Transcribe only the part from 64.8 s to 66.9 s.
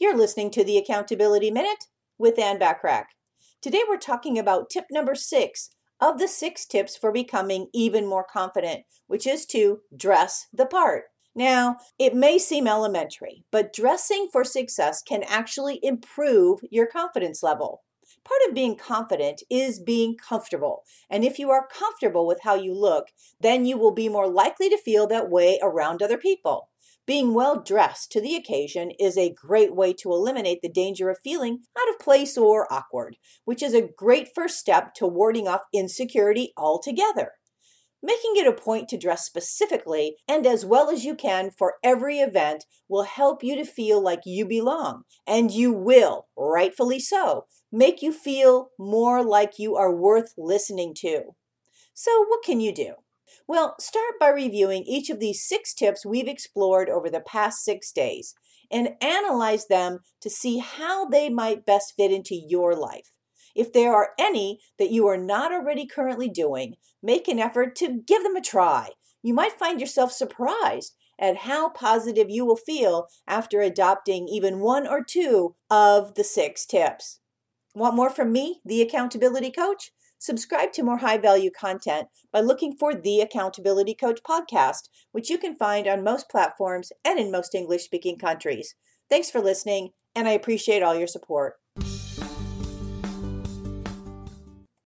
you are not already currently doing,